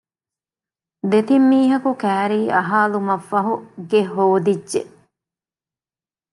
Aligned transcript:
ދެތިން 1.09 1.47
މީހަކު 1.51 1.89
ކައިރީ 2.01 2.39
އަހާލުމަށްފަހު 2.55 3.53
ގެ 3.91 4.01
ހޯދިއްޖެ 4.13 4.81